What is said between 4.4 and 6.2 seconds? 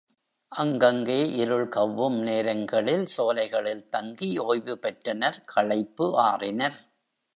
ஓய்வு பெற்றனர் களைப்பு